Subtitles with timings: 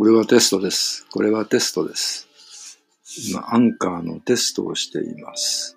[0.00, 1.06] これはテストです。
[1.12, 2.26] これはテストです。
[3.28, 5.76] 今、アンカーのテストをしています。